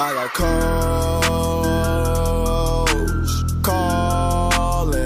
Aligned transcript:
I 0.00 0.14
got 0.14 0.32
coach 0.32 0.52
calling. 3.64 5.02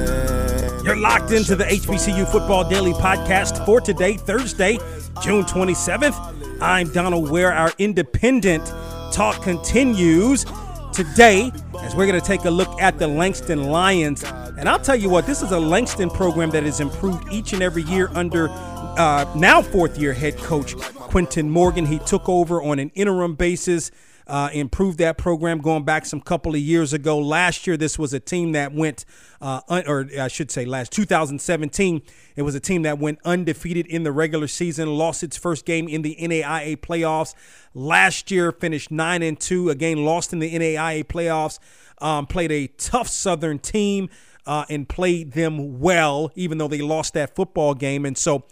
You're 0.84 0.96
locked 0.96 1.30
into 1.30 1.56
the 1.56 1.64
HBCU 1.64 2.30
Football 2.30 2.68
Daily 2.68 2.92
Podcast 2.92 3.64
for 3.64 3.80
today, 3.80 4.18
Thursday, 4.18 4.76
June 5.22 5.44
27th. 5.44 6.60
I'm 6.60 6.92
Donald 6.92 7.30
Ware. 7.30 7.54
Our 7.54 7.72
independent 7.78 8.66
talk 9.14 9.42
continues 9.42 10.44
today 10.92 11.50
as 11.80 11.96
we're 11.96 12.06
going 12.06 12.20
to 12.20 12.26
take 12.26 12.44
a 12.44 12.50
look 12.50 12.78
at 12.78 12.98
the 12.98 13.08
Langston 13.08 13.64
Lions. 13.70 14.22
And 14.58 14.68
I'll 14.68 14.78
tell 14.78 14.96
you 14.96 15.08
what, 15.08 15.24
this 15.26 15.40
is 15.40 15.52
a 15.52 15.58
Langston 15.58 16.10
program 16.10 16.50
that 16.50 16.64
has 16.64 16.80
improved 16.80 17.32
each 17.32 17.54
and 17.54 17.62
every 17.62 17.84
year 17.84 18.10
under 18.12 18.50
uh, 18.50 19.24
now 19.38 19.62
fourth 19.62 19.96
year 19.96 20.12
head 20.12 20.36
coach 20.36 20.76
Quentin 20.76 21.48
Morgan. 21.48 21.86
He 21.86 21.98
took 22.00 22.28
over 22.28 22.62
on 22.62 22.78
an 22.78 22.90
interim 22.94 23.36
basis. 23.36 23.90
Uh, 24.26 24.50
improved 24.52 24.98
that 24.98 25.18
program 25.18 25.58
going 25.58 25.84
back 25.84 26.06
some 26.06 26.20
couple 26.20 26.54
of 26.54 26.60
years 26.60 26.92
ago. 26.92 27.18
Last 27.18 27.66
year, 27.66 27.76
this 27.76 27.98
was 27.98 28.12
a 28.12 28.20
team 28.20 28.52
that 28.52 28.72
went, 28.72 29.04
uh, 29.40 29.60
un- 29.68 29.84
or 29.86 30.08
I 30.18 30.28
should 30.28 30.50
say, 30.50 30.64
last 30.64 30.92
2017, 30.92 32.02
it 32.36 32.42
was 32.42 32.54
a 32.54 32.60
team 32.60 32.82
that 32.82 32.98
went 32.98 33.18
undefeated 33.24 33.86
in 33.86 34.04
the 34.04 34.12
regular 34.12 34.46
season, 34.46 34.88
lost 34.88 35.22
its 35.22 35.36
first 35.36 35.64
game 35.64 35.88
in 35.88 36.02
the 36.02 36.16
NAIA 36.20 36.76
playoffs. 36.76 37.34
Last 37.74 38.30
year, 38.30 38.52
finished 38.52 38.90
nine 38.90 39.22
and 39.22 39.38
two. 39.38 39.70
Again, 39.70 40.04
lost 40.04 40.32
in 40.32 40.38
the 40.38 40.52
NAIA 40.54 41.04
playoffs. 41.04 41.58
Um, 41.98 42.26
played 42.26 42.52
a 42.52 42.68
tough 42.68 43.08
Southern 43.08 43.58
team 43.58 44.08
uh, 44.46 44.64
and 44.68 44.88
played 44.88 45.32
them 45.32 45.80
well, 45.80 46.30
even 46.34 46.58
though 46.58 46.68
they 46.68 46.80
lost 46.80 47.14
that 47.14 47.34
football 47.34 47.74
game. 47.74 48.04
And 48.04 48.16
so, 48.16 48.44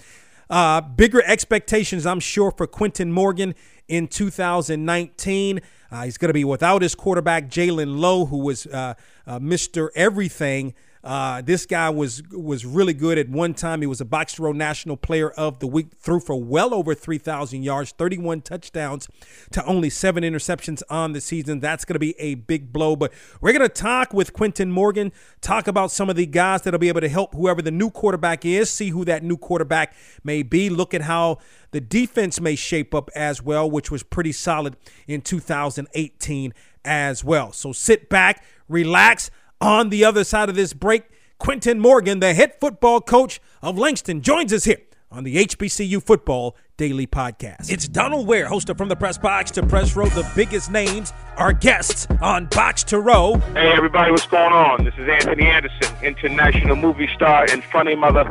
uh, 0.49 0.81
bigger 0.81 1.23
expectations, 1.25 2.05
I'm 2.05 2.21
sure, 2.21 2.51
for 2.51 2.67
Quentin 2.67 3.13
Morgan 3.13 3.55
in 3.91 4.07
2019. 4.07 5.61
Uh, 5.91 6.05
he's 6.05 6.17
going 6.17 6.29
to 6.29 6.35
be 6.35 6.45
without 6.45 6.81
his 6.83 6.95
quarterback, 6.95 7.49
Jalen 7.49 7.99
Lowe, 7.99 8.27
who 8.27 8.39
was 8.39 8.67
uh, 8.67 8.95
uh, 9.27 9.39
Mr. 9.41 9.89
Everything. 9.97 10.73
Uh, 11.03 11.41
this 11.41 11.65
guy 11.65 11.89
was 11.89 12.23
was 12.31 12.67
really 12.67 12.93
good 12.93 13.17
at 13.17 13.29
one 13.29 13.55
time. 13.55 13.81
He 13.81 13.87
was 13.87 14.01
a 14.01 14.05
Box 14.05 14.39
Row 14.39 14.53
National 14.53 14.97
Player 14.97 15.31
of 15.31 15.59
the 15.59 15.67
Week, 15.67 15.89
threw 15.97 16.21
for 16.21 16.41
well 16.41 16.75
over 16.75 16.95
3,000 16.95 17.63
yards, 17.63 17.93
31 17.93 18.43
touchdowns 18.43 19.09
to 19.53 19.65
only 19.65 19.89
seven 19.89 20.25
interceptions 20.25 20.83
on 20.91 21.13
the 21.13 21.21
season. 21.21 21.61
That's 21.61 21.85
going 21.87 21.95
to 21.95 22.01
be 22.01 22.19
a 22.19 22.35
big 22.35 22.73
blow. 22.73 22.97
But 22.97 23.13
we're 23.41 23.53
going 23.53 23.69
to 23.69 23.69
talk 23.69 24.13
with 24.13 24.35
Quentin 24.35 24.71
Morgan, 24.71 25.13
talk 25.41 25.67
about 25.67 25.91
some 25.91 26.11
of 26.11 26.17
the 26.17 26.27
guys 26.27 26.63
that'll 26.63 26.79
be 26.79 26.89
able 26.89 27.01
to 27.01 27.09
help 27.09 27.35
whoever 27.35 27.63
the 27.63 27.71
new 27.71 27.91
quarterback 27.91 28.45
is, 28.45 28.69
see 28.71 28.91
who 28.91 29.05
that 29.07 29.23
new 29.23 29.39
quarterback 29.39 29.95
may 30.23 30.43
be, 30.43 30.69
look 30.69 30.93
at 30.93 31.03
how 31.03 31.39
the 31.71 31.81
defense 31.81 32.41
may 32.41 32.57
shape 32.57 32.95
up 32.95 33.11
as 33.15 33.43
well, 33.43 33.71
which 33.71 33.91
was 33.91 34.03
pretty 34.03 34.33
solid 34.33 34.77
in 35.07 35.23
2018 35.23 36.53
as 36.85 37.25
well. 37.25 37.53
So 37.53 37.73
sit 37.73 38.09
back, 38.09 38.45
relax. 38.69 39.31
On 39.63 39.91
the 39.91 40.07
other 40.07 40.25
side 40.25 40.49
of 40.49 40.55
this 40.55 40.73
break, 40.73 41.03
Quentin 41.39 41.81
Morgan, 41.81 42.21
the 42.21 42.33
head 42.33 42.55
football 42.59 43.03
coach 43.03 43.43
of 43.61 43.77
Langston, 43.77 44.23
joins 44.23 44.55
us 44.55 44.65
here 44.65 44.81
on 45.11 45.23
the 45.23 45.37
HBCU 45.37 46.03
Football 46.03 46.57
Daily 46.79 47.07
Podcast. 47.07 47.71
It's 47.71 47.87
Donald 47.87 48.27
Ware, 48.27 48.47
host 48.47 48.71
of 48.71 48.79
From 48.79 48.89
the 48.89 48.97
Press 48.97 49.19
Box 49.19 49.51
to 49.51 49.67
Press 49.67 49.95
Row, 49.95 50.07
the 50.07 50.27
biggest 50.35 50.71
names, 50.71 51.13
our 51.37 51.53
guests 51.53 52.07
on 52.23 52.47
Box 52.47 52.85
to 52.85 53.01
Row. 53.01 53.35
Hey, 53.53 53.71
everybody, 53.77 54.11
what's 54.11 54.27
going 54.29 54.55
on? 54.55 54.83
This 54.83 54.95
is 54.97 55.07
Anthony 55.07 55.45
Anderson, 55.45 55.95
international 56.03 56.77
movie 56.77 57.11
star 57.15 57.47
and 57.51 57.63
funny 57.65 57.95
mother. 57.95 58.23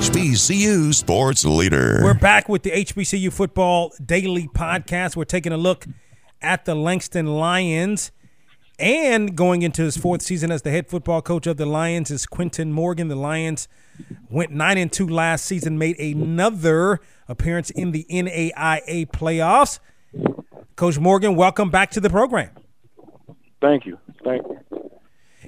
HBCU 0.00 0.94
sports 0.94 1.44
leader. 1.44 2.00
We're 2.02 2.14
back 2.14 2.48
with 2.48 2.62
the 2.62 2.70
HBCU 2.70 3.30
Football 3.30 3.92
Daily 4.02 4.48
Podcast. 4.48 5.14
We're 5.14 5.26
taking 5.26 5.52
a 5.52 5.58
look 5.58 5.84
at 6.40 6.64
the 6.64 6.74
Langston 6.74 7.26
Lions. 7.26 8.10
And 8.78 9.36
going 9.36 9.60
into 9.60 9.82
his 9.82 9.98
fourth 9.98 10.22
season 10.22 10.50
as 10.50 10.62
the 10.62 10.70
head 10.70 10.88
football 10.88 11.20
coach 11.20 11.46
of 11.46 11.58
the 11.58 11.66
Lions 11.66 12.10
is 12.10 12.24
Quentin 12.24 12.72
Morgan. 12.72 13.08
The 13.08 13.14
Lions 13.14 13.68
went 14.30 14.52
9 14.52 14.78
and 14.78 14.90
2 14.90 15.06
last 15.06 15.44
season, 15.44 15.76
made 15.76 16.00
another 16.00 17.00
appearance 17.28 17.68
in 17.68 17.90
the 17.90 18.06
NAIA 18.08 19.04
playoffs. 19.10 19.80
Coach 20.76 20.98
Morgan, 20.98 21.36
welcome 21.36 21.68
back 21.68 21.90
to 21.90 22.00
the 22.00 22.08
program. 22.08 22.48
Thank 23.60 23.84
you. 23.84 23.98
Thank 24.24 24.46
you. 24.46 24.79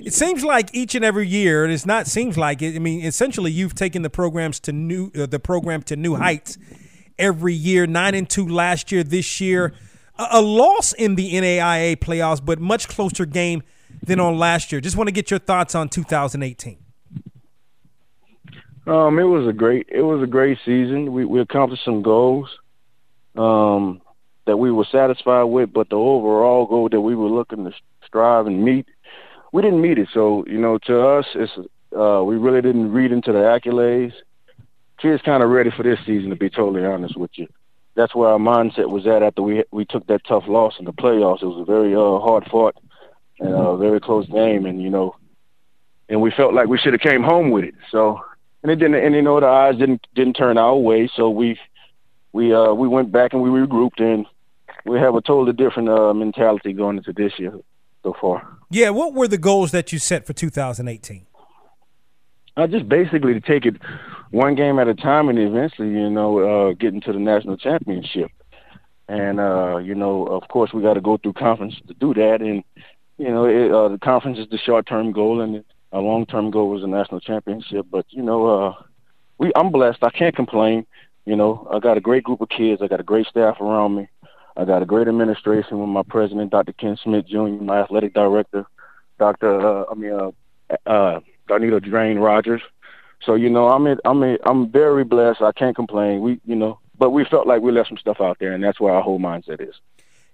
It 0.04 0.14
seems 0.14 0.44
like 0.44 0.70
each 0.74 0.94
and 0.94 1.04
every 1.04 1.28
year, 1.28 1.64
and 1.64 1.72
it's 1.72 1.86
not 1.86 2.06
seems 2.06 2.36
like 2.36 2.60
it. 2.60 2.74
I 2.74 2.78
mean, 2.78 3.04
essentially, 3.04 3.52
you've 3.52 3.74
taken 3.74 4.02
the 4.02 4.10
programs 4.10 4.58
to 4.60 4.72
new 4.72 5.12
uh, 5.16 5.26
the 5.26 5.38
program 5.38 5.82
to 5.84 5.96
new 5.96 6.16
heights 6.16 6.58
every 7.18 7.54
year. 7.54 7.86
Nine 7.86 8.14
and 8.14 8.28
two 8.28 8.48
last 8.48 8.90
year. 8.90 9.04
This 9.04 9.40
year, 9.40 9.72
a, 10.18 10.26
a 10.32 10.42
loss 10.42 10.92
in 10.92 11.14
the 11.14 11.32
NAIA 11.34 11.96
playoffs, 11.96 12.44
but 12.44 12.58
much 12.58 12.88
closer 12.88 13.24
game 13.24 13.62
than 14.02 14.18
on 14.18 14.38
last 14.38 14.72
year. 14.72 14.80
Just 14.80 14.96
want 14.96 15.08
to 15.08 15.12
get 15.12 15.30
your 15.30 15.38
thoughts 15.38 15.74
on 15.74 15.88
2018. 15.88 16.78
Um, 18.86 19.18
it 19.20 19.24
was 19.24 19.46
a 19.46 19.52
great 19.52 19.88
it 19.88 20.02
was 20.02 20.22
a 20.22 20.26
great 20.26 20.58
season. 20.64 21.12
We 21.12 21.24
we 21.24 21.40
accomplished 21.40 21.84
some 21.84 22.02
goals 22.02 22.48
um, 23.36 24.02
that 24.46 24.56
we 24.56 24.72
were 24.72 24.86
satisfied 24.90 25.44
with, 25.44 25.72
but 25.72 25.88
the 25.88 25.96
overall 25.96 26.66
goal 26.66 26.88
that 26.88 27.00
we 27.00 27.14
were 27.14 27.28
looking 27.28 27.64
to 27.64 27.72
strive 28.04 28.46
and 28.46 28.64
meet, 28.64 28.86
we 29.52 29.62
didn't 29.62 29.80
meet 29.80 29.98
it. 29.98 30.08
So 30.12 30.44
you 30.46 30.58
know, 30.58 30.78
to 30.86 31.06
us, 31.06 31.26
it's 31.34 31.52
uh, 31.96 32.22
we 32.24 32.36
really 32.36 32.62
didn't 32.62 32.92
read 32.92 33.12
into 33.12 33.32
the 33.32 33.38
accolades. 33.38 34.14
Kids 34.98 35.22
kind 35.24 35.42
of 35.42 35.50
ready 35.50 35.70
for 35.70 35.82
this 35.82 35.98
season, 36.06 36.30
to 36.30 36.36
be 36.36 36.50
totally 36.50 36.84
honest 36.84 37.16
with 37.16 37.30
you. 37.34 37.48
That's 37.94 38.14
where 38.14 38.30
our 38.30 38.38
mindset 38.38 38.88
was 38.88 39.06
at 39.06 39.22
after 39.22 39.42
we 39.42 39.64
we 39.70 39.84
took 39.84 40.06
that 40.06 40.24
tough 40.26 40.44
loss 40.48 40.74
in 40.78 40.84
the 40.84 40.92
playoffs. 40.92 41.42
It 41.42 41.46
was 41.46 41.60
a 41.60 41.64
very 41.64 41.94
uh, 41.94 42.18
hard 42.20 42.44
fought 42.50 42.76
and 43.38 43.54
a 43.54 43.76
very 43.76 44.00
close 44.00 44.26
game, 44.26 44.66
and 44.66 44.82
you 44.82 44.90
know, 44.90 45.16
and 46.08 46.20
we 46.20 46.30
felt 46.30 46.54
like 46.54 46.68
we 46.68 46.78
should 46.78 46.94
have 46.94 47.00
came 47.00 47.22
home 47.22 47.50
with 47.50 47.64
it. 47.64 47.74
So 47.90 48.20
and 48.62 48.70
it 48.70 48.76
didn't 48.76 48.94
and 48.94 49.14
you 49.14 49.22
know 49.22 49.40
the 49.40 49.46
odds 49.46 49.78
didn't 49.78 50.06
didn't 50.14 50.34
turn 50.34 50.58
our 50.58 50.76
way 50.76 51.10
so 51.14 51.30
we 51.30 51.58
we 52.32 52.54
uh 52.54 52.72
we 52.72 52.88
went 52.88 53.12
back 53.12 53.32
and 53.32 53.42
we 53.42 53.50
regrouped 53.50 54.00
and 54.00 54.26
we 54.84 54.98
have 54.98 55.14
a 55.14 55.20
totally 55.20 55.52
different 55.52 55.88
uh 55.88 56.12
mentality 56.14 56.72
going 56.72 56.96
into 56.96 57.12
this 57.12 57.32
year 57.38 57.52
so 58.02 58.14
far 58.20 58.58
Yeah, 58.70 58.90
what 58.90 59.14
were 59.14 59.28
the 59.28 59.38
goals 59.38 59.70
that 59.72 59.92
you 59.92 59.98
set 59.98 60.26
for 60.26 60.32
2018? 60.32 61.26
uh 62.56 62.66
just 62.66 62.88
basically 62.88 63.34
to 63.34 63.40
take 63.40 63.64
it 63.64 63.76
one 64.30 64.54
game 64.54 64.78
at 64.78 64.88
a 64.88 64.94
time 64.94 65.28
and 65.28 65.38
eventually 65.38 65.88
you 65.90 66.10
know 66.10 66.38
uh 66.38 66.72
get 66.74 66.92
into 66.94 67.12
the 67.12 67.18
national 67.18 67.56
championship 67.56 68.30
and 69.08 69.40
uh 69.40 69.76
you 69.78 69.94
know 69.94 70.26
of 70.26 70.46
course 70.48 70.72
we 70.72 70.82
got 70.82 70.94
to 70.94 71.00
go 71.00 71.16
through 71.16 71.32
conference 71.32 71.74
to 71.88 71.94
do 71.94 72.12
that 72.14 72.40
and 72.40 72.62
you 73.18 73.28
know 73.28 73.44
it, 73.46 73.70
uh 73.72 73.88
the 73.88 73.98
conference 73.98 74.38
is 74.38 74.48
the 74.50 74.58
short 74.58 74.86
term 74.86 75.12
goal 75.12 75.40
and 75.40 75.64
a 75.92 76.00
long 76.00 76.24
term 76.26 76.50
goal 76.50 76.70
was 76.70 76.82
a 76.82 76.86
national 76.86 77.20
championship. 77.20 77.86
But 77.90 78.06
you 78.10 78.22
know, 78.22 78.46
uh, 78.46 78.74
we 79.38 79.52
I'm 79.54 79.70
blessed. 79.70 80.02
I 80.02 80.10
can't 80.10 80.34
complain. 80.34 80.86
You 81.26 81.36
know, 81.36 81.68
I 81.70 81.78
got 81.78 81.98
a 81.98 82.00
great 82.00 82.24
group 82.24 82.40
of 82.40 82.48
kids. 82.48 82.80
I 82.82 82.88
got 82.88 83.00
a 83.00 83.04
great 83.04 83.26
staff 83.26 83.60
around 83.60 83.94
me. 83.96 84.08
I 84.56 84.64
got 84.64 84.82
a 84.82 84.86
great 84.86 85.08
administration 85.08 85.78
with 85.78 85.88
my 85.88 86.02
president, 86.02 86.50
Dr. 86.50 86.72
Kent 86.72 87.00
Smith 87.02 87.26
Jr., 87.26 87.48
my 87.48 87.80
athletic 87.80 88.12
director, 88.14 88.66
Dr. 89.18 89.60
Uh, 89.60 89.84
I 89.90 89.94
mean, 89.94 90.12
uh, 90.12 90.30
uh, 90.86 91.20
Drain 91.48 92.18
Rogers. 92.18 92.62
So 93.24 93.34
you 93.34 93.50
know, 93.50 93.68
I'm 93.68 93.86
in, 93.86 93.98
I'm 94.04 94.22
in, 94.22 94.38
I'm 94.44 94.70
very 94.70 95.04
blessed. 95.04 95.42
I 95.42 95.52
can't 95.52 95.76
complain. 95.76 96.20
We, 96.20 96.40
you 96.44 96.56
know, 96.56 96.80
but 96.98 97.10
we 97.10 97.24
felt 97.24 97.46
like 97.46 97.62
we 97.62 97.72
left 97.72 97.88
some 97.88 97.98
stuff 97.98 98.20
out 98.20 98.38
there, 98.40 98.52
and 98.52 98.62
that's 98.62 98.80
where 98.80 98.92
our 98.92 99.02
whole 99.02 99.20
mindset 99.20 99.66
is. 99.66 99.74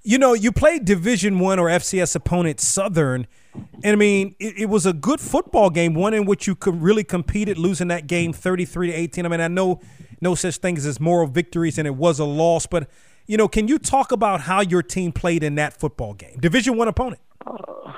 You 0.03 0.17
know, 0.17 0.32
you 0.32 0.53
played 0.53 0.85
Division 0.85 1.38
One 1.38 1.59
or 1.59 1.69
FCS 1.69 2.15
opponent 2.15 2.61
Southern, 2.61 3.26
and 3.55 3.93
I 3.93 3.97
mean, 3.97 4.37
it, 4.38 4.59
it, 4.61 4.67
was 4.67 4.87
a 4.87 4.93
good 4.93 5.20
football 5.20 5.70
game, 5.70 5.94
one 5.94 6.15
in 6.15 6.25
which 6.25 6.47
you 6.47 6.55
could 6.55 6.81
really 6.81 7.05
competed, 7.05 7.59
losing 7.59 7.88
that 7.88 8.06
game 8.06 8.32
thirty 8.32 8.65
three 8.65 8.87
to 8.87 8.93
eighteen. 8.93 9.26
I 9.26 9.29
mean, 9.29 9.41
I 9.41 9.49
know 9.49 9.81
no 10.20 10.35
such 10.35 10.56
things 10.56 10.87
as 10.87 10.99
moral 10.99 11.26
victories, 11.26 11.79
and 11.79 11.87
it 11.87 11.94
was 11.94 12.19
a 12.19 12.25
loss, 12.25 12.67
but 12.67 12.88
you 13.28 13.36
know, 13.36 13.46
can 13.46 13.69
you 13.69 13.78
talk 13.78 14.10
about 14.10 14.40
how 14.40 14.60
your 14.60 14.82
team 14.82 15.12
played 15.12 15.44
in 15.44 15.54
that 15.54 15.78
football 15.78 16.14
game, 16.14 16.38
Division 16.40 16.76
One 16.76 16.88
opponent? 16.88 17.20
Uh, 17.46 17.92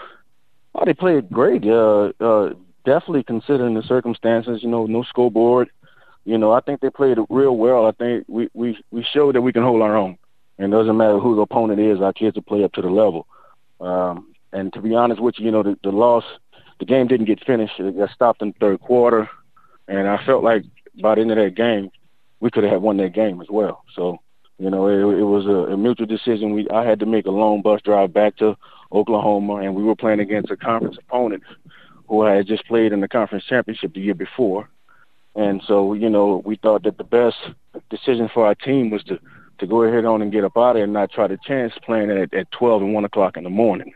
oh, 0.75 0.85
they 0.85 0.93
played 0.93 1.31
great. 1.31 1.65
Uh, 1.65 2.12
uh, 2.21 2.53
definitely 2.85 3.23
considering 3.23 3.75
the 3.75 3.82
circumstances. 3.82 4.62
You 4.62 4.69
know, 4.69 4.87
no 4.87 5.05
scoreboard. 5.05 5.71
You 6.25 6.37
know, 6.37 6.53
I 6.53 6.61
think 6.61 6.81
they 6.81 6.91
played 6.91 7.17
real 7.31 7.56
well. 7.56 7.87
I 7.87 7.93
think 7.93 8.27
we 8.29 8.50
we 8.53 8.77
we 8.91 9.06
showed 9.15 9.37
that 9.37 9.41
we 9.41 9.53
can 9.53 9.62
hold 9.62 9.81
our 9.81 9.97
own. 9.97 10.19
And 10.59 10.75
it 10.75 10.77
doesn't 10.77 10.97
matter 10.97 11.19
who 11.19 11.37
the 11.37 11.43
opponent 11.43 11.81
is, 11.81 12.03
our 12.03 12.12
kids 12.12 12.35
will 12.35 12.43
play 12.43 12.65
up 12.65 12.73
to 12.75 12.83
the 12.83 12.91
level. 12.91 13.26
Um, 13.81 14.35
and 14.53 14.71
to 14.75 14.83
be 14.83 14.94
honest 14.94 15.23
with 15.23 15.37
you, 15.38 15.47
you 15.47 15.50
know, 15.50 15.62
the, 15.62 15.79
the 15.83 15.91
loss, 15.91 16.25
the 16.81 16.85
game 16.85 17.06
didn't 17.06 17.26
get 17.26 17.43
finished. 17.47 17.79
It 17.79 17.97
got 17.97 18.11
stopped 18.11 18.43
in 18.43 18.49
the 18.49 18.55
third 18.61 18.81
quarter. 18.81 19.31
And 19.88 20.06
I 20.06 20.23
felt 20.26 20.44
like 20.44 20.65
by 21.00 21.15
the 21.15 21.23
end 21.23 21.31
of 21.31 21.38
that 21.38 21.55
game, 21.55 21.91
we 22.41 22.50
could 22.50 22.65
have 22.65 22.83
won 22.83 22.99
that 22.99 23.15
game 23.15 23.41
as 23.41 23.49
well. 23.49 23.85
So, 23.94 24.19
you 24.61 24.69
know, 24.69 24.89
it, 24.89 25.19
it 25.19 25.25
was 25.25 25.47
a, 25.47 25.73
a 25.73 25.77
mutual 25.77 26.07
decision. 26.07 26.53
We 26.53 26.69
I 26.69 26.85
had 26.85 27.01
to 27.01 27.07
make 27.07 27.27
a 27.27 27.31
long 27.31 27.62
bus 27.62 27.81
drive 27.83 28.12
back 28.12 28.37
to 28.37 28.57
Oklahoma, 28.93 29.57
and 29.57 29.75
we 29.75 29.83
were 29.83 29.97
playing 29.97 30.21
against 30.21 30.51
a 30.51 30.57
conference 30.57 30.99
opponent 30.99 31.43
who 32.09 32.23
I 32.23 32.35
had 32.35 32.47
just 32.47 32.67
played 32.67 32.93
in 32.93 33.01
the 33.01 33.09
conference 33.09 33.45
championship 33.45 33.95
the 33.95 34.01
year 34.01 34.15
before. 34.15 34.69
And 35.35 35.62
so, 35.67 35.95
you 35.95 36.11
know, 36.11 36.43
we 36.45 36.57
thought 36.57 36.83
that 36.83 36.99
the 36.99 37.05
best 37.05 37.37
decision 37.89 38.29
for 38.35 38.47
our 38.47 38.55
team 38.55 38.91
was 38.91 39.03
to 39.05 39.19
to 39.61 39.67
go 39.67 39.83
ahead 39.83 40.05
on 40.05 40.23
and 40.23 40.33
get 40.33 40.45
up 40.45 40.57
out 40.57 40.71
of 40.71 40.75
there 40.75 40.85
and 40.85 40.93
not 40.93 41.11
try 41.11 41.27
to 41.27 41.39
chance 41.47 41.73
playing 41.85 42.11
at, 42.11 42.33
at 42.33 42.51
12 42.51 42.83
and 42.83 42.95
1 42.95 43.05
o'clock 43.05 43.37
in 43.37 43.45
the 43.45 43.51
morning. 43.51 43.93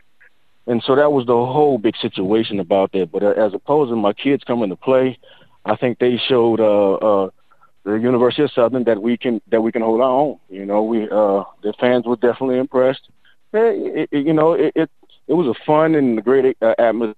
And 0.67 0.81
so 0.85 0.95
that 0.95 1.11
was 1.11 1.25
the 1.25 1.33
whole 1.33 1.79
big 1.79 1.95
situation 1.97 2.59
about 2.59 2.91
that. 2.91 3.11
But 3.11 3.23
uh, 3.23 3.31
as 3.31 3.53
opposed 3.53 3.89
to 3.91 3.95
my 3.95 4.13
kids 4.13 4.43
coming 4.43 4.69
to 4.69 4.75
play, 4.75 5.17
I 5.65 5.75
think 5.75 5.97
they 5.97 6.17
showed 6.17 6.59
uh, 6.59 6.93
uh, 6.93 7.29
the 7.85 7.93
University 7.93 8.43
of 8.43 8.51
Southern 8.51 8.83
that 8.85 9.01
we 9.01 9.15
can 9.15 9.41
that 9.51 9.61
we 9.61 9.71
can 9.71 9.81
hold 9.83 10.01
our 10.01 10.09
own. 10.09 10.39
You 10.49 10.65
know, 10.65 10.83
we 10.83 11.03
uh, 11.03 11.43
the 11.61 11.73
fans 11.79 12.05
were 12.05 12.15
definitely 12.15 12.57
impressed. 12.57 13.07
It, 13.53 14.09
it, 14.11 14.25
you 14.25 14.33
know, 14.33 14.53
it, 14.53 14.73
it 14.75 14.89
it 15.27 15.33
was 15.33 15.47
a 15.47 15.65
fun 15.65 15.95
and 15.95 16.19
a 16.19 16.21
great 16.21 16.57
uh, 16.61 16.73
atmosphere 16.77 17.15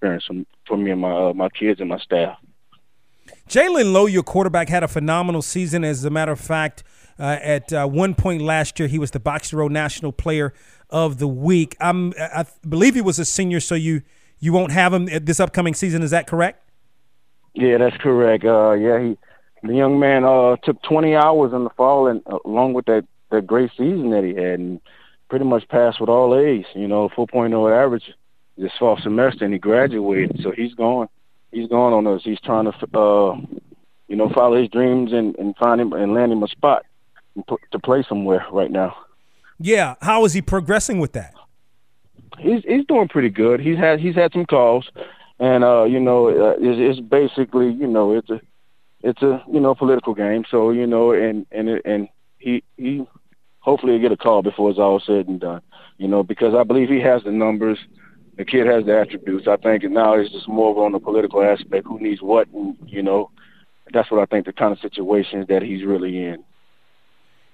for, 0.00 0.44
for 0.66 0.76
me 0.76 0.90
and 0.90 1.00
my 1.00 1.28
uh, 1.28 1.32
my 1.34 1.50
kids 1.50 1.80
and 1.80 1.90
my 1.90 1.98
staff. 1.98 2.38
Jalen 3.48 3.92
Lowe, 3.92 4.06
your 4.06 4.22
quarterback, 4.22 4.70
had 4.70 4.82
a 4.82 4.88
phenomenal 4.88 5.42
season. 5.42 5.84
As 5.84 6.04
a 6.04 6.10
matter 6.10 6.32
of 6.32 6.40
fact, 6.40 6.82
uh, 7.18 7.38
at 7.42 7.72
uh, 7.72 7.86
one 7.86 8.14
point 8.14 8.40
last 8.40 8.78
year, 8.78 8.88
he 8.88 8.98
was 8.98 9.10
the 9.10 9.20
Box 9.20 9.50
to 9.50 9.58
Row 9.58 9.68
National 9.68 10.12
Player 10.12 10.54
of 10.88 11.18
the 11.18 11.28
Week. 11.28 11.76
I'm, 11.78 12.14
I 12.18 12.46
believe 12.66 12.94
he 12.94 13.02
was 13.02 13.18
a 13.18 13.24
senior, 13.24 13.60
so 13.60 13.74
you 13.74 14.00
you 14.38 14.52
won't 14.52 14.72
have 14.72 14.94
him 14.94 15.08
this 15.22 15.40
upcoming 15.40 15.74
season. 15.74 16.02
Is 16.02 16.10
that 16.10 16.26
correct? 16.26 16.62
Yeah, 17.54 17.78
that's 17.78 17.96
correct. 17.98 18.44
Uh, 18.44 18.72
yeah, 18.72 18.98
he 19.00 19.18
the 19.64 19.74
young 19.74 19.98
man 19.98 20.24
uh, 20.24 20.56
took 20.62 20.80
20 20.82 21.14
hours 21.14 21.52
in 21.52 21.64
the 21.64 21.70
fall, 21.70 22.06
and 22.06 22.22
uh, 22.26 22.38
along 22.44 22.74
with 22.74 22.86
that 22.86 23.04
that 23.30 23.46
great 23.46 23.70
season 23.70 24.10
that 24.10 24.22
he 24.22 24.34
had, 24.34 24.60
and 24.60 24.80
pretty 25.28 25.44
much 25.44 25.66
passed 25.68 26.00
with 26.00 26.08
all 26.08 26.36
A's. 26.38 26.66
You 26.74 26.86
know, 26.86 27.08
4.0 27.08 27.84
average 27.84 28.12
this 28.56 28.72
fall 28.78 28.98
semester, 29.02 29.44
and 29.44 29.54
he 29.54 29.58
graduated. 29.58 30.40
So 30.42 30.50
he's 30.50 30.74
going. 30.74 31.08
He's 31.50 31.68
going 31.68 31.94
on 31.94 32.06
us. 32.12 32.22
He's 32.24 32.40
trying 32.40 32.64
to, 32.64 32.98
uh, 32.98 33.36
you 34.08 34.16
know, 34.16 34.28
follow 34.30 34.60
his 34.60 34.68
dreams 34.70 35.12
and, 35.12 35.36
and 35.36 35.56
find 35.56 35.80
him 35.80 35.92
and 35.92 36.12
land 36.12 36.32
him 36.32 36.42
a 36.42 36.48
spot 36.48 36.84
to 37.46 37.78
play 37.78 38.04
somewhere 38.08 38.44
right 38.50 38.72
now. 38.72 38.96
Yeah, 39.60 39.94
how 40.00 40.24
is 40.24 40.32
he 40.32 40.42
progressing 40.42 40.98
with 40.98 41.12
that? 41.12 41.32
He's 42.38 42.64
he's 42.64 42.84
doing 42.86 43.06
pretty 43.06 43.28
good. 43.30 43.60
He's 43.60 43.76
had 43.76 44.00
he's 44.00 44.16
had 44.16 44.32
some 44.32 44.46
calls, 44.46 44.90
and 45.38 45.62
uh, 45.62 45.84
you 45.84 46.00
know, 46.00 46.28
uh, 46.28 46.56
it's, 46.58 46.98
it's 46.98 47.00
basically 47.00 47.70
you 47.70 47.86
know 47.86 48.12
it's 48.12 48.30
a 48.30 48.40
it's 49.04 49.22
a 49.22 49.44
you 49.52 49.60
know 49.60 49.74
political 49.74 50.14
game. 50.14 50.44
So 50.50 50.70
you 50.70 50.86
know, 50.86 51.12
and 51.12 51.46
and 51.52 51.68
and 51.84 52.08
he 52.38 52.64
he 52.76 53.06
hopefully 53.60 53.92
he'll 53.92 54.02
get 54.02 54.12
a 54.12 54.16
call 54.16 54.42
before 54.42 54.70
it's 54.70 54.78
all 54.78 55.00
said 55.00 55.28
and 55.28 55.38
done. 55.38 55.60
You 55.98 56.08
know, 56.08 56.22
because 56.22 56.54
I 56.54 56.64
believe 56.64 56.88
he 56.88 57.00
has 57.00 57.22
the 57.22 57.30
numbers. 57.30 57.78
The 58.36 58.44
kid 58.44 58.66
has 58.66 58.84
the 58.84 58.98
attributes. 58.98 59.46
I 59.46 59.56
think 59.56 59.84
now 59.84 60.14
it's 60.14 60.32
just 60.32 60.48
more 60.48 60.84
on 60.84 60.90
the 60.90 60.98
political 60.98 61.44
aspect. 61.44 61.86
Who 61.86 62.00
needs 62.00 62.20
what, 62.20 62.48
and 62.48 62.76
you 62.84 63.02
know, 63.02 63.30
that's 63.92 64.10
what 64.10 64.20
I 64.20 64.26
think 64.26 64.46
the 64.46 64.52
kind 64.52 64.72
of 64.72 64.80
situations 64.80 65.46
that 65.48 65.62
he's 65.62 65.84
really 65.84 66.24
in. 66.24 66.42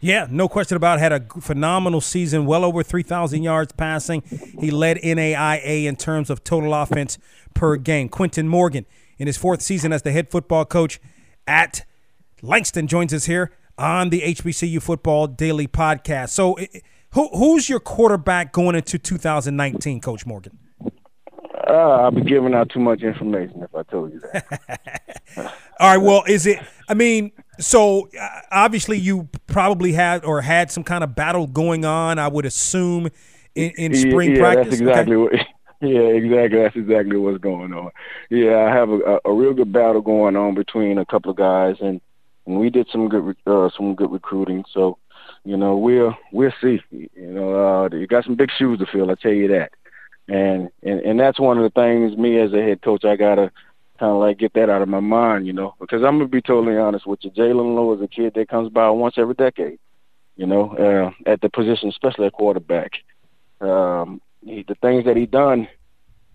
Yeah, 0.02 0.26
no 0.31 0.49
question 0.49 0.76
about 0.79 0.97
it. 0.97 1.02
Had 1.02 1.12
a 1.12 1.20
phenomenal 1.43 2.00
season, 2.00 2.47
well 2.47 2.64
over 2.64 2.82
3,000 2.82 3.43
yards 3.43 3.73
passing. 3.73 4.23
He 4.58 4.70
led 4.70 4.97
NAIA 4.99 5.85
in 5.85 5.97
terms 5.97 6.31
of 6.31 6.43
total 6.43 6.73
offense 6.73 7.19
per 7.52 7.76
game. 7.76 8.08
Quentin 8.08 8.49
Morgan, 8.49 8.87
in 9.19 9.26
his 9.26 9.37
fourth 9.37 9.61
season 9.61 9.93
as 9.93 10.00
the 10.00 10.12
head 10.12 10.31
football 10.31 10.64
coach 10.64 10.99
at 11.50 11.85
Langston, 12.43 12.87
joins 12.87 13.12
us 13.12 13.26
here 13.26 13.50
on 13.76 14.11
the 14.11 14.20
HBCU 14.20 14.81
Football 14.81 15.26
Daily 15.26 15.67
Podcast. 15.67 16.31
So, 16.31 16.56
who, 17.11 17.29
who's 17.29 17.69
your 17.69 17.81
quarterback 17.81 18.52
going 18.52 18.76
into 18.76 18.99
2019, 18.99 20.00
Coach 20.00 20.25
Morgan? 20.25 20.56
Uh, 21.69 21.73
I'll 21.73 22.11
be 22.12 22.23
giving 22.23 22.55
out 22.55 22.70
too 22.70 22.79
much 22.79 23.02
information 23.02 23.62
if 23.62 23.75
I 23.75 23.82
told 23.82 24.12
you 24.12 24.20
that. 24.32 25.02
All 25.81 25.97
right. 25.97 25.97
Well, 25.99 26.23
is 26.26 26.47
it? 26.47 26.58
I 26.88 26.94
mean, 26.94 27.32
so 27.58 28.08
uh, 28.19 28.29
obviously 28.50 28.99
you 28.99 29.29
probably 29.47 29.93
had 29.93 30.25
or 30.25 30.41
had 30.41 30.70
some 30.70 30.85
kind 30.85 31.05
of 31.05 31.14
battle 31.14 31.47
going 31.47 31.85
on. 31.85 32.19
I 32.19 32.29
would 32.29 32.47
assume 32.47 33.08
in, 33.55 33.70
in 33.76 33.94
spring 33.94 34.37
yeah, 34.37 34.41
practice. 34.41 34.79
That's 34.79 34.81
exactly 34.81 35.17
okay. 35.17 35.37
what. 35.37 35.47
Yeah, 35.81 36.00
exactly. 36.00 36.59
That's 36.61 36.77
exactly 36.77 37.17
what's 37.17 37.38
going 37.38 37.73
on. 37.73 37.91
Yeah, 38.29 38.67
I 38.69 38.75
have 38.75 38.91
a, 38.91 39.19
a 39.25 39.32
real 39.32 39.55
good 39.55 39.73
battle 39.73 40.03
going 40.03 40.37
on 40.37 40.55
between 40.55 40.99
a 40.99 41.06
couple 41.06 41.31
of 41.31 41.38
guys, 41.38 41.77
and, 41.81 42.00
and 42.47 42.61
we 42.61 42.69
did 42.69 42.87
some 42.93 43.09
good 43.09 43.35
uh, 43.47 43.71
some 43.77 43.94
good 43.94 44.12
recruiting. 44.12 44.65
So, 44.73 44.99
you 45.44 45.56
know, 45.56 45.77
we'll 45.79 46.15
we'll 46.32 46.53
see. 46.61 46.81
You 46.91 47.09
know, 47.17 47.55
uh, 47.55 47.97
you 47.97 48.06
got 48.06 48.25
some 48.25 48.35
big 48.37 48.50
shoes 48.59 48.79
to 48.81 48.87
fill. 48.87 49.11
I 49.11 49.15
tell 49.15 49.32
you 49.32 49.49
that. 49.49 49.73
And 50.28 50.69
and 50.83 51.00
and 51.00 51.19
that's 51.19 51.40
one 51.40 51.57
of 51.57 51.64
the 51.64 51.71
things 51.81 52.16
me 52.16 52.38
as 52.38 52.52
a 52.52 52.62
head 52.62 52.83
coach 52.83 53.05
I 53.05 53.16
gotta 53.16 53.50
kind 53.99 54.12
of 54.12 54.19
like 54.21 54.38
get 54.38 54.52
that 54.55 54.69
out 54.71 54.83
of 54.83 54.88
my 54.88 55.00
mind, 55.00 55.47
you 55.47 55.52
know, 55.55 55.75
because 55.81 56.02
I'm 56.02 56.19
gonna 56.19 56.28
be 56.28 56.43
totally 56.43 56.76
honest 56.76 57.07
with 57.07 57.21
you. 57.25 57.31
Jalen 57.31 57.75
Lowe 57.75 57.95
is 57.95 58.02
a 58.02 58.09
kid 58.09 58.35
that 58.35 58.49
comes 58.49 58.71
by 58.71 58.90
once 58.90 59.14
every 59.16 59.35
decade, 59.35 59.78
you 60.37 60.47
know, 60.47 60.76
uh, 60.76 61.31
at 61.31 61.40
the 61.40 61.49
position, 61.49 61.88
especially 61.88 62.26
at 62.26 62.33
quarterback. 62.35 62.93
Um, 63.61 64.21
he, 64.42 64.64
the 64.66 64.75
things 64.76 65.04
that 65.04 65.16
he 65.16 65.26
done, 65.26 65.68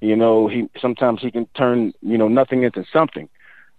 you 0.02 0.16
know, 0.16 0.48
he 0.48 0.70
sometimes 0.80 1.22
he 1.22 1.32
can 1.32 1.46
turn 1.56 1.94
you 2.02 2.18
know 2.18 2.28
nothing 2.28 2.64
into 2.64 2.84
something, 2.92 3.30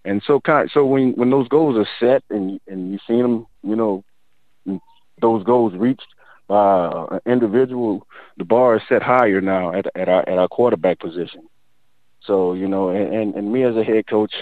and 0.05 0.21
so 0.25 0.39
kind 0.39 0.69
so 0.73 0.85
when 0.85 1.13
when 1.13 1.29
those 1.29 1.47
goals 1.47 1.77
are 1.77 1.87
set 1.99 2.23
and 2.29 2.59
and 2.67 2.91
you 2.91 2.99
see 3.07 3.21
them, 3.21 3.45
you 3.63 3.75
know, 3.75 4.03
those 5.21 5.43
goals 5.43 5.73
reached 5.75 6.07
by 6.47 7.07
an 7.11 7.19
individual, 7.25 8.07
the 8.37 8.45
bar 8.45 8.77
is 8.77 8.81
set 8.87 9.03
higher 9.03 9.41
now 9.41 9.73
at 9.73 9.85
at 9.95 10.09
our 10.09 10.27
at 10.27 10.37
our 10.37 10.47
quarterback 10.47 10.99
position. 10.99 11.47
So 12.21 12.53
you 12.53 12.67
know, 12.67 12.89
and, 12.89 13.13
and, 13.13 13.35
and 13.35 13.51
me 13.53 13.63
as 13.63 13.75
a 13.75 13.83
head 13.83 14.07
coach, 14.07 14.33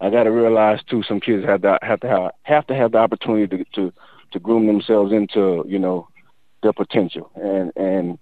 I 0.00 0.10
got 0.10 0.24
to 0.24 0.30
realize 0.30 0.80
too, 0.88 1.02
some 1.02 1.20
kids 1.20 1.44
have 1.44 1.62
to 1.62 1.78
have 1.82 2.00
to 2.00 2.08
have 2.08 2.30
have 2.42 2.66
to 2.68 2.74
have 2.74 2.92
the 2.92 2.98
opportunity 2.98 3.56
to 3.56 3.64
to, 3.74 3.92
to 4.32 4.38
groom 4.38 4.66
themselves 4.66 5.12
into 5.12 5.64
you 5.66 5.78
know 5.78 6.08
their 6.62 6.72
potential, 6.72 7.30
and 7.34 7.72
and 7.76 8.18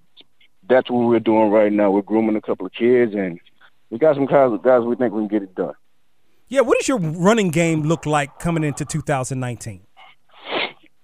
that's 0.72 0.90
what 0.90 1.06
we're 1.06 1.20
doing 1.20 1.50
right 1.50 1.72
now. 1.72 1.90
We're 1.90 2.02
grooming 2.02 2.36
a 2.36 2.40
couple 2.40 2.66
of 2.66 2.72
kids, 2.72 3.14
and 3.14 3.38
we 3.90 3.98
got 3.98 4.16
some 4.16 4.26
guys 4.26 4.50
guys 4.62 4.82
we 4.82 4.96
think 4.96 5.12
we 5.12 5.20
can 5.20 5.28
get 5.28 5.42
it 5.42 5.54
done. 5.54 5.74
Yeah, 6.48 6.60
what 6.60 6.78
does 6.78 6.88
your 6.88 6.98
running 6.98 7.50
game 7.50 7.82
look 7.82 8.04
like 8.06 8.38
coming 8.38 8.64
into 8.64 8.84
2019? 8.84 9.80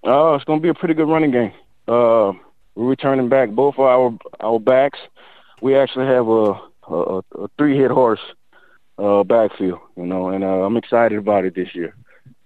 Oh, 0.04 0.32
uh, 0.32 0.36
it's 0.36 0.44
going 0.44 0.58
to 0.58 0.62
be 0.62 0.68
a 0.68 0.74
pretty 0.74 0.94
good 0.94 1.08
running 1.08 1.30
game. 1.30 1.52
Uh, 1.86 2.32
we're 2.74 2.86
returning 2.86 3.28
back 3.28 3.50
both 3.50 3.74
of 3.74 3.84
our 3.84 4.16
our 4.40 4.58
backs. 4.58 4.98
We 5.60 5.76
actually 5.76 6.06
have 6.06 6.28
a 6.28 6.54
a, 6.88 7.22
a 7.38 7.48
three 7.58 7.76
hit 7.76 7.90
horse 7.90 8.20
uh, 8.98 9.24
backfield, 9.24 9.80
you 9.96 10.06
know, 10.06 10.28
and 10.28 10.44
uh, 10.44 10.64
I'm 10.64 10.76
excited 10.76 11.18
about 11.18 11.44
it 11.44 11.54
this 11.54 11.74
year. 11.74 11.94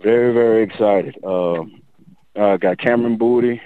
Very, 0.03 0.33
very 0.33 0.63
excited. 0.65 1.17
Um, 1.25 1.83
uh, 2.35 2.57
got 2.57 2.79
Cameron 2.79 3.17
Booty, 3.19 3.61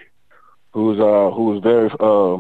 who's 0.73 1.01
uh, 1.01 1.31
who's 1.31 1.63
very 1.63 1.91
uh, 2.01 2.37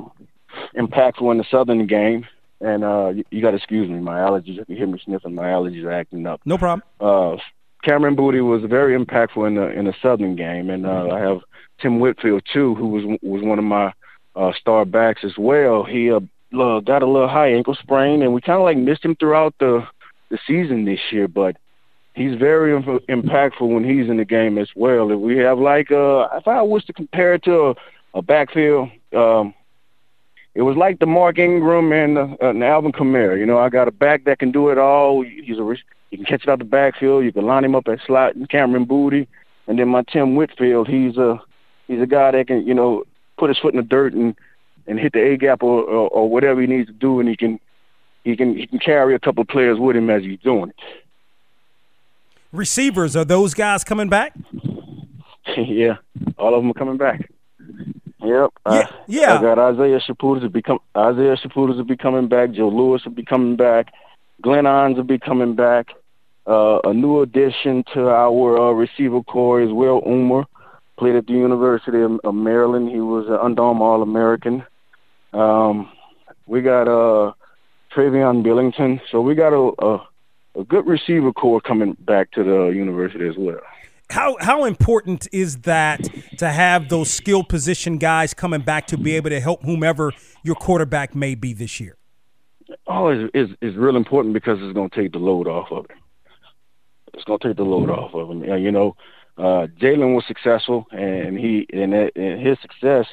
impactful 0.76 1.30
in 1.30 1.38
the 1.38 1.44
Southern 1.50 1.86
game. 1.86 2.26
And 2.60 2.84
uh, 2.84 3.08
you, 3.08 3.24
you 3.30 3.42
got 3.42 3.50
to 3.50 3.58
excuse 3.58 3.88
me, 3.88 3.98
my 3.98 4.18
allergies. 4.18 4.58
If 4.58 4.68
you 4.68 4.76
hear 4.76 4.86
me 4.86 5.00
sniffing, 5.04 5.34
my 5.34 5.44
allergies 5.44 5.84
are 5.84 5.92
acting 5.92 6.26
up. 6.26 6.40
No 6.44 6.56
problem. 6.56 6.82
Uh, 7.00 7.36
Cameron 7.84 8.16
Booty 8.16 8.40
was 8.40 8.62
very 8.68 8.98
impactful 8.98 9.46
in 9.46 9.54
the 9.54 9.68
in 9.70 9.84
the 9.84 9.94
Southern 10.02 10.34
game, 10.34 10.70
and 10.70 10.86
uh, 10.86 11.08
I 11.12 11.20
have 11.20 11.40
Tim 11.80 12.00
Whitfield 12.00 12.42
too, 12.52 12.74
who 12.74 12.88
was 12.88 13.04
was 13.22 13.42
one 13.42 13.58
of 13.58 13.64
my 13.64 13.92
uh, 14.34 14.52
star 14.58 14.84
backs 14.84 15.22
as 15.22 15.36
well. 15.38 15.84
He 15.84 16.10
uh, 16.10 16.20
got 16.50 17.02
a 17.02 17.06
little 17.06 17.28
high 17.28 17.52
ankle 17.52 17.74
sprain, 17.74 18.22
and 18.22 18.32
we 18.34 18.40
kind 18.40 18.58
of 18.58 18.64
like 18.64 18.78
missed 18.78 19.04
him 19.04 19.16
throughout 19.16 19.54
the 19.60 19.86
the 20.30 20.38
season 20.46 20.84
this 20.84 21.00
year. 21.12 21.28
But 21.28 21.56
he's 22.14 22.36
very 22.36 22.72
impactful 22.72 23.60
when 23.60 23.84
he's 23.84 24.10
in 24.10 24.16
the 24.16 24.24
game 24.24 24.58
as 24.58 24.68
well. 24.74 25.10
If 25.12 25.20
we 25.20 25.36
have 25.38 25.58
like 25.58 25.90
uh, 25.92 26.28
if 26.32 26.48
I 26.48 26.62
was 26.62 26.84
to 26.86 26.92
compare 26.92 27.34
it 27.34 27.44
to 27.44 27.68
a, 27.68 27.74
a 28.14 28.22
backfield, 28.22 28.90
um, 29.14 29.54
it 30.56 30.62
was 30.62 30.74
like 30.74 31.00
the 31.00 31.06
Mark 31.06 31.38
Ingram 31.38 31.92
and, 31.92 32.16
uh, 32.16 32.64
Alvin 32.64 32.90
Kamara. 32.90 33.38
You 33.38 33.44
know, 33.44 33.58
I 33.58 33.68
got 33.68 33.88
a 33.88 33.92
back 33.92 34.24
that 34.24 34.38
can 34.38 34.52
do 34.52 34.70
it 34.70 34.78
all. 34.78 35.22
He's 35.22 35.58
a 35.58 35.74
you 36.10 36.16
can 36.16 36.24
catch 36.24 36.44
it 36.44 36.48
out 36.48 36.60
the 36.60 36.64
backfield. 36.64 37.24
You 37.24 37.32
can 37.32 37.44
line 37.44 37.62
him 37.62 37.74
up 37.74 37.88
at 37.88 37.98
slot 38.06 38.36
and 38.36 38.48
Cameron 38.48 38.86
Booty, 38.86 39.28
and 39.66 39.78
then 39.78 39.88
my 39.88 40.02
Tim 40.10 40.34
Whitfield. 40.34 40.88
He's 40.88 41.18
a 41.18 41.38
he's 41.88 42.00
a 42.00 42.06
guy 42.06 42.30
that 42.30 42.46
can 42.46 42.66
you 42.66 42.72
know 42.72 43.04
put 43.36 43.50
his 43.50 43.58
foot 43.58 43.74
in 43.74 43.76
the 43.76 43.86
dirt 43.86 44.14
and 44.14 44.34
and 44.86 44.98
hit 44.98 45.12
the 45.12 45.20
A 45.20 45.36
gap 45.36 45.62
or, 45.62 45.82
or, 45.82 46.08
or 46.08 46.30
whatever 46.30 46.62
he 46.62 46.66
needs 46.66 46.86
to 46.86 46.94
do, 46.94 47.20
and 47.20 47.28
he 47.28 47.36
can 47.36 47.60
he 48.24 48.34
can 48.34 48.56
he 48.56 48.66
can 48.66 48.78
carry 48.78 49.14
a 49.14 49.18
couple 49.18 49.42
of 49.42 49.48
players 49.48 49.78
with 49.78 49.94
him 49.94 50.08
as 50.08 50.22
he's 50.22 50.40
doing 50.40 50.70
it. 50.70 50.76
Receivers 52.50 53.14
are 53.14 53.26
those 53.26 53.52
guys 53.52 53.84
coming 53.84 54.08
back? 54.08 54.32
yeah, 55.58 55.96
all 56.38 56.54
of 56.54 56.62
them 56.62 56.70
are 56.70 56.74
coming 56.74 56.96
back. 56.96 57.28
Yep. 58.26 58.52
Yeah. 58.66 58.72
Uh, 58.72 58.86
yeah. 59.06 59.38
I 59.38 59.42
got 59.42 59.58
Isaiah 59.58 60.00
Shaputis 60.00 60.42
will 60.42 60.48
be 60.48 60.62
com- 60.62 60.80
Isaiah 60.96 61.36
Shaputis 61.36 61.76
will 61.76 61.84
be 61.84 61.96
coming 61.96 62.28
back. 62.28 62.52
Joe 62.52 62.68
Lewis 62.68 63.04
will 63.04 63.12
be 63.12 63.24
coming 63.24 63.56
back. 63.56 63.92
Glenn 64.42 64.66
Irons 64.66 64.96
will 64.96 65.04
be 65.04 65.18
coming 65.18 65.54
back. 65.54 65.88
Uh, 66.46 66.80
a 66.84 66.92
new 66.92 67.22
addition 67.22 67.84
to 67.94 68.08
our 68.08 68.58
uh, 68.58 68.72
receiver 68.72 69.22
corps 69.22 69.62
is 69.62 69.72
Will 69.72 70.00
Umer. 70.02 70.44
Played 70.98 71.16
at 71.16 71.26
the 71.26 71.32
University 71.32 72.00
of, 72.00 72.20
of 72.24 72.34
Maryland. 72.34 72.90
He 72.90 73.00
was 73.00 73.26
an 73.26 73.54
Undom 73.54 73.80
All 73.80 74.02
American. 74.02 74.64
Um, 75.32 75.90
we 76.46 76.62
got 76.62 76.88
uh, 76.88 77.32
Travion 77.94 78.42
Billington. 78.42 79.00
So 79.10 79.20
we 79.20 79.34
got 79.34 79.52
a, 79.52 79.72
a 79.84 80.06
a 80.58 80.64
good 80.64 80.86
receiver 80.86 81.32
corps 81.32 81.60
coming 81.60 81.96
back 82.00 82.30
to 82.32 82.42
the 82.42 82.68
university 82.68 83.28
as 83.28 83.36
well 83.36 83.60
how 84.10 84.36
how 84.40 84.64
important 84.64 85.28
is 85.32 85.58
that 85.62 86.00
to 86.38 86.48
have 86.48 86.88
those 86.88 87.10
skill 87.10 87.42
position 87.42 87.98
guys 87.98 88.34
coming 88.34 88.60
back 88.60 88.86
to 88.88 88.98
be 88.98 89.16
able 89.16 89.30
to 89.30 89.40
help 89.40 89.62
whomever 89.64 90.12
your 90.42 90.54
quarterback 90.54 91.14
may 91.14 91.34
be 91.34 91.52
this 91.52 91.80
year? 91.80 91.96
Oh, 92.86 93.08
it's, 93.08 93.30
it's, 93.34 93.52
it's 93.60 93.76
real 93.76 93.96
important 93.96 94.34
because 94.34 94.58
it's 94.60 94.72
going 94.72 94.90
to 94.90 94.96
take 94.96 95.12
the 95.12 95.18
load 95.18 95.46
off 95.46 95.70
of 95.70 95.88
him. 95.90 95.98
It's 97.14 97.24
going 97.24 97.38
to 97.40 97.48
take 97.48 97.56
the 97.56 97.64
load 97.64 97.90
off 97.90 98.14
of 98.14 98.30
him. 98.30 98.44
You 98.44 98.72
know, 98.72 98.96
uh, 99.38 99.66
Jalen 99.78 100.14
was 100.14 100.24
successful, 100.26 100.86
and 100.90 101.38
he 101.38 101.66
and, 101.72 101.94
and 101.94 102.46
his 102.46 102.58
success, 102.60 103.06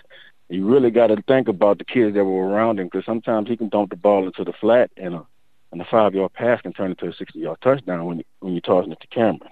you 0.50 0.65
really 0.65 0.91
got 0.91 1.07
to 1.07 1.21
think 1.27 1.47
about 1.47 1.77
the 1.77 1.85
kids 1.85 2.15
that 2.15 2.23
were 2.23 2.47
around 2.47 2.79
him 2.79 2.88
because 2.88 3.05
sometimes 3.05 3.47
he 3.47 3.57
can 3.57 3.69
dump 3.69 3.89
the 3.89 3.95
ball 3.95 4.25
into 4.25 4.43
the 4.43 4.53
flat, 4.53 4.91
and 4.97 5.15
a 5.15 5.25
and 5.71 5.81
a 5.81 5.85
five 5.85 6.13
yard 6.13 6.33
pass 6.33 6.62
can 6.62 6.73
turn 6.73 6.91
into 6.91 7.07
a 7.07 7.13
sixty 7.13 7.39
yard 7.39 7.57
touchdown 7.62 8.05
when 8.05 8.23
when 8.39 8.53
you're 8.53 8.62
tossing 8.62 8.91
it 8.91 9.00
to 9.01 9.07
Cameron. 9.07 9.51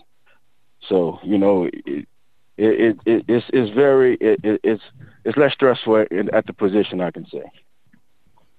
So 0.88 1.20
you 1.24 1.38
know, 1.38 1.66
it, 1.66 2.08
it, 2.58 3.00
it 3.06 3.26
it's 3.28 3.46
it's 3.54 3.74
very 3.74 4.16
it, 4.16 4.40
it's 4.64 4.84
it's 5.26 5.38
less 5.38 5.54
stressful 5.54 6.06
at 6.34 6.46
the 6.46 6.54
position 6.54 7.02
I 7.02 7.12
can 7.12 7.26
say. 7.28 7.44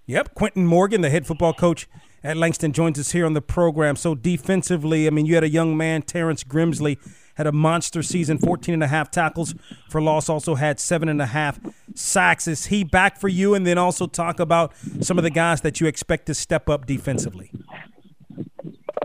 Yep, 0.07 0.35
Quentin 0.35 0.67
Morgan, 0.67 1.01
the 1.01 1.11
head 1.11 1.27
football 1.27 1.53
coach 1.53 1.89
at 2.25 2.37
Langston, 2.37 2.73
joins 2.73 2.99
us 2.99 3.13
here 3.13 3.25
on 3.25 3.35
the 3.35 3.41
program. 3.41 3.95
So 3.95 4.15
defensively, 4.15 5.07
I 5.07 5.11
mean, 5.11 5.27
you 5.27 5.35
had 5.35 5.45
a 5.45 5.49
young 5.49 5.77
man, 5.77 6.03
Terrence 6.03 6.43
Grimsley, 6.43 6.99
had 7.37 7.47
a 7.47 7.53
monster 7.53 8.03
season, 8.03 8.39
14 8.39 8.75
and 8.75 8.83
a 8.83 8.89
half 8.89 9.11
tackles 9.11 9.55
for 9.89 10.03
loss, 10.03 10.29
also 10.29 10.57
had 10.57 10.81
seven 10.81 11.09
and 11.09 11.23
a 11.23 11.27
half 11.27 11.61
sacks. 11.95 12.49
Is 12.49 12.67
he 12.67 12.85
back 12.85 13.19
for 13.19 13.29
you? 13.29 13.55
And 13.55 13.67
then 13.67 13.79
also 13.79 14.07
talk 14.07 14.41
about 14.41 14.75
some 15.01 15.19
of 15.19 15.25
the 15.25 15.31
guys 15.31 15.61
that 15.63 15.81
you 15.81 15.87
expect 15.87 16.27
to 16.27 16.35
step 16.35 16.69
up 16.69 16.85
defensively. 16.85 17.51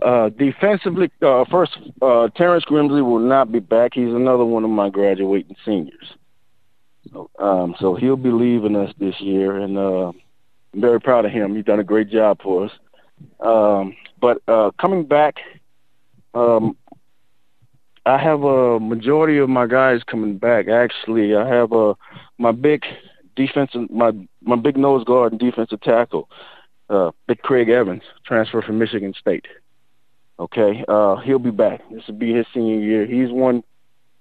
Uh, 0.02 0.30
defensively, 0.30 1.12
uh, 1.22 1.46
first, 1.50 1.78
uh, 2.01 2.30
Terrence 2.36 2.66
Grimsley 2.66 3.04
will 3.04 3.20
not 3.20 3.51
be 3.51 3.60
back. 3.60 3.92
He's 3.94 4.13
another 4.13 4.46
one 4.46 4.63
of 4.63 4.70
my 4.70 4.89
graduating 4.89 5.56
seniors. 5.66 6.13
So, 7.12 7.30
um, 7.39 7.75
so 7.80 7.96
he'll 7.96 8.18
be 8.18 8.32
leaving 8.32 8.75
us 8.75 8.94
this 9.00 9.20
year, 9.20 9.58
and 9.58 9.77
uh, 9.77 10.10
I'm 10.74 10.82
very 10.82 11.00
proud 11.00 11.25
of 11.25 11.32
him. 11.32 11.56
He's 11.56 11.66
done 11.66 11.80
a 11.80 11.84
great 11.84 12.10
job 12.10 12.42
for 12.42 12.66
us. 12.66 12.72
Um, 13.39 13.96
but 14.20 14.42
uh, 14.48 14.72
coming 14.80 15.06
back, 15.06 15.36
um, 16.34 16.77
I 18.06 18.18
have 18.18 18.44
a 18.44 18.80
majority 18.80 19.38
of 19.38 19.50
my 19.50 19.68
guys 19.68 20.01
coming 20.04 20.38
back. 20.38 20.68
Actually, 20.68 21.36
I 21.36 21.48
have 21.48 21.72
a 21.72 21.96
my 22.38 22.51
big 22.51 22.84
defensive, 23.36 23.89
my 23.89 24.12
my 24.42 24.56
big 24.56 24.77
nose 24.77 25.04
guard 25.04 25.34
and 25.34 25.39
defensive 25.39 25.82
tackle, 25.82 26.30
uh, 26.89 27.12
Big 27.27 27.42
Craig 27.42 27.70
Evans, 27.70 28.04
transfer 28.25 28.62
from 28.62 28.77
Michigan 28.77 29.13
State. 29.20 29.46
Okay, 30.39 30.86
uh, 30.88 31.15
he'll 31.17 31.39
be 31.39 31.51
back. 31.51 31.82
This 31.91 32.06
will 32.08 32.15
be 32.15 32.34
his 32.34 32.46
senior 32.53 32.79
year. 32.79 33.06
He's 33.06 33.32
one 33.32 33.63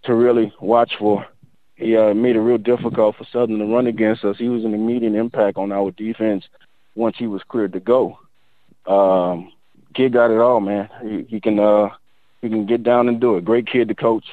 to 0.04 0.14
really 0.14 0.52
watch 0.60 0.92
for. 0.98 1.26
He 1.74 1.94
uh, 1.94 2.14
made 2.14 2.36
it 2.36 2.40
real 2.40 2.56
difficult 2.56 3.16
for 3.16 3.26
Southern 3.30 3.58
to 3.58 3.66
run 3.66 3.86
against 3.86 4.24
us. 4.24 4.36
He 4.38 4.48
was 4.48 4.64
an 4.64 4.72
immediate 4.72 5.14
impact 5.14 5.58
on 5.58 5.72
our 5.72 5.90
defense 5.90 6.44
once 6.94 7.16
he 7.18 7.26
was 7.26 7.42
cleared 7.48 7.74
to 7.74 7.80
go. 7.80 8.18
Um, 8.86 9.52
kid 9.94 10.14
got 10.14 10.30
it 10.30 10.38
all, 10.38 10.60
man. 10.60 10.88
He, 11.02 11.26
he 11.28 11.40
can 11.40 11.58
uh, 11.58 11.90
he 12.40 12.48
can 12.48 12.64
get 12.64 12.82
down 12.82 13.08
and 13.08 13.20
do 13.20 13.36
it. 13.36 13.44
Great 13.44 13.66
kid 13.66 13.88
to 13.88 13.94
coach. 13.94 14.24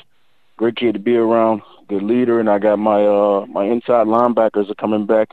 Great 0.56 0.78
kid 0.78 0.94
to 0.94 1.00
be 1.00 1.18
around. 1.18 1.64
Good 1.90 2.04
leader. 2.04 2.40
And 2.40 2.50
I 2.50 2.60
got 2.60 2.80
my 2.80 3.04
uh, 3.04 3.46
my 3.48 3.66
inside 3.66 4.08
linebackers 4.08 4.72
are 4.72 4.76
coming 4.76 5.06
back. 5.06 5.30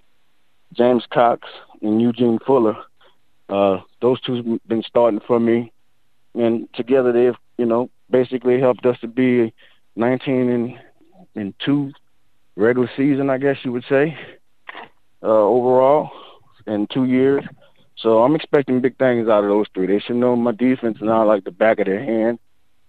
James 0.72 1.04
Cox 1.12 1.46
and 1.80 2.00
Eugene 2.00 2.40
Fuller. 2.44 2.76
Uh, 3.48 3.80
those 4.02 4.20
two 4.22 4.60
been 4.66 4.82
starting 4.82 5.20
for 5.26 5.38
me 5.38 5.72
and 6.34 6.72
together 6.74 7.12
they've 7.12 7.36
you 7.58 7.66
know 7.66 7.90
basically 8.10 8.60
helped 8.60 8.86
us 8.86 8.98
to 9.00 9.08
be 9.08 9.52
19 9.96 10.50
and 10.50 10.78
and 11.36 11.54
two 11.64 11.92
regular 12.56 12.90
season, 12.96 13.30
I 13.30 13.38
guess 13.38 13.56
you 13.62 13.72
would 13.72 13.84
say, 13.88 14.16
uh, 15.22 15.26
overall 15.26 16.10
in 16.66 16.86
two 16.92 17.04
years. 17.04 17.44
So 17.96 18.22
I'm 18.22 18.34
expecting 18.34 18.80
big 18.80 18.96
things 18.98 19.28
out 19.28 19.44
of 19.44 19.50
those 19.50 19.66
three. 19.74 19.86
They 19.86 20.00
should 20.00 20.16
know 20.16 20.36
my 20.36 20.52
defense 20.52 20.98
now 21.00 21.26
like 21.26 21.44
the 21.44 21.50
back 21.50 21.78
of 21.80 21.86
their 21.86 22.02
hand, 22.02 22.38